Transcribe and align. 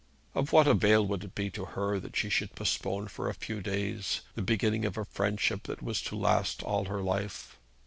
Of 0.33 0.51
what 0.51 0.65
avail 0.67 1.05
would 1.05 1.23
it 1.23 1.35
be 1.35 1.51
to 1.51 1.65
her 1.77 1.99
that 1.99 2.15
she 2.15 2.27
should 2.31 2.55
postpone 2.55 3.09
for 3.09 3.29
a 3.29 3.35
few 3.35 3.61
days 3.61 4.21
the 4.33 4.41
beginning 4.41 4.83
of 4.83 4.97
a 4.97 5.05
friendship 5.05 5.61
that 5.67 5.83
was 5.83 6.01
to 6.01 6.15
last 6.15 6.63
all 6.63 6.85
her 6.85 7.03
life? 7.03 7.55